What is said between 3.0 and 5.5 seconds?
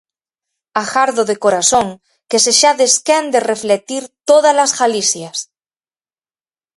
quen de reflectir todas as Galicias.